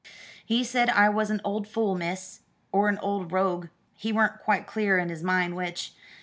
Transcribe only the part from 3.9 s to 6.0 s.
he weren't quite clear in his mind which.